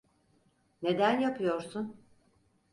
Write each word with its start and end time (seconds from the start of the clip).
Neden 0.81 1.19
yapıyorsun? 1.19 1.95